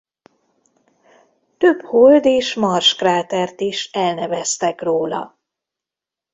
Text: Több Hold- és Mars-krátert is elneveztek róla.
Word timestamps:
Több 1.57 1.81
Hold- 1.81 2.25
és 2.25 2.53
Mars-krátert 2.55 3.61
is 3.61 3.85
elneveztek 3.91 4.81
róla. 4.81 5.39